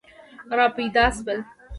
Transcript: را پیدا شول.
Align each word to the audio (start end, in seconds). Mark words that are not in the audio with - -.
را 0.57 0.65
پیدا 0.75 1.05
شول. 1.15 1.39